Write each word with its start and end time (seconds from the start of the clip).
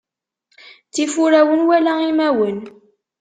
Ttif 0.87 1.13
urawen 1.25 1.61
wala 1.69 1.93
imawen. 2.09 2.57